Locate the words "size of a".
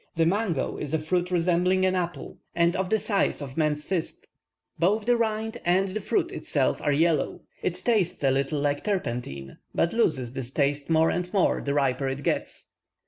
2.97-3.59